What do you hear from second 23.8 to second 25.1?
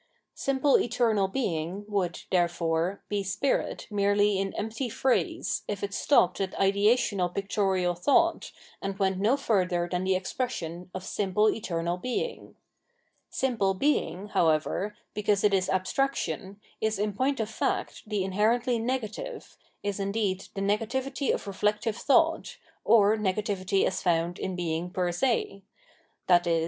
as found in Being